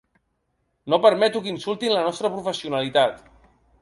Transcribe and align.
No 0.93 0.99
permeto 1.03 1.41
que 1.45 1.53
insultin 1.57 1.93
la 1.97 2.07
nostra 2.07 2.33
professionalitat. 2.39 3.21